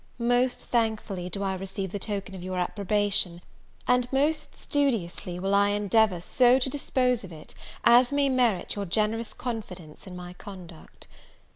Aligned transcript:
Most 0.17 0.61
thankfully 0.65 1.29
do 1.29 1.43
I 1.43 1.53
receive 1.53 1.91
the 1.91 1.99
token 1.99 2.33
of 2.33 2.41
your 2.43 2.57
approbation, 2.57 3.43
and 3.87 4.11
most 4.11 4.55
studiously 4.55 5.39
will 5.39 5.53
I 5.53 5.69
endeavour 5.69 6.19
so 6.21 6.57
to 6.57 6.69
dispose 6.71 7.23
of 7.23 7.31
it, 7.31 7.53
as 7.83 8.11
may 8.11 8.27
merit 8.27 8.73
your 8.75 8.85
generous 8.85 9.31
confidence 9.31 10.07
in 10.07 10.15
my 10.15 10.33
conduct. 10.33 11.05